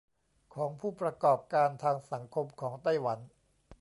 [0.55, 3.19] ของผู้ประกอบการทางสังคมของไต้หวัน